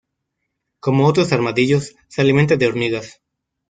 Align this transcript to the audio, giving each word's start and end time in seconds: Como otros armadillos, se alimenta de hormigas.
Como 0.79 1.05
otros 1.05 1.31
armadillos, 1.31 1.95
se 2.07 2.21
alimenta 2.23 2.55
de 2.57 2.65
hormigas. 2.65 3.21